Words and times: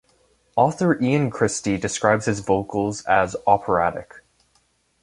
Author 0.55 0.99
Ian 0.99 1.29
Christe 1.29 1.79
describes 1.79 2.25
his 2.25 2.39
vocals 2.39 3.03
as 3.05 3.35
operatic. 3.45 4.15